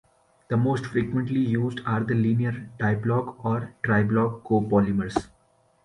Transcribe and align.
The 0.47 0.57
most 0.57 0.87
frequently 0.87 1.39
used 1.41 1.81
are 1.85 1.99
the 2.03 2.15
linear 2.15 2.71
diblock 2.79 3.35
or 3.45 3.75
triblock 3.83 4.41
copolymers. 4.41 5.27